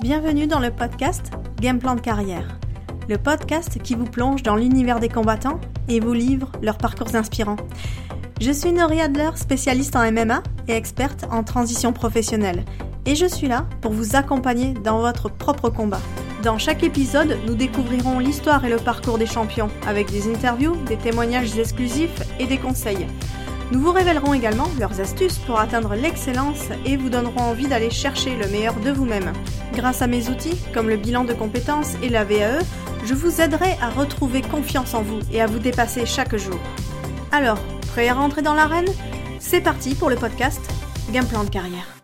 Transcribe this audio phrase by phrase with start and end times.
[0.00, 1.30] Bienvenue dans le podcast
[1.60, 2.58] Game Plan de carrière,
[3.10, 7.58] le podcast qui vous plonge dans l'univers des combattants et vous livre leurs parcours inspirants.
[8.40, 12.64] Je suis Nori Adler, spécialiste en MMA et experte en transition professionnelle,
[13.04, 16.00] et je suis là pour vous accompagner dans votre propre combat.
[16.42, 20.96] Dans chaque épisode, nous découvrirons l'histoire et le parcours des champions, avec des interviews, des
[20.96, 23.06] témoignages exclusifs et des conseils.
[23.70, 28.34] Nous vous révélerons également leurs astuces pour atteindre l'excellence et vous donnerons envie d'aller chercher
[28.36, 29.32] le meilleur de vous-même.
[29.74, 32.58] Grâce à mes outils, comme le bilan de compétences et la VAE,
[33.04, 36.58] je vous aiderai à retrouver confiance en vous et à vous dépasser chaque jour.
[37.30, 37.60] Alors,
[37.92, 38.88] prêt à rentrer dans l'arène?
[39.38, 40.60] C'est parti pour le podcast
[41.12, 41.99] Game Plan de carrière.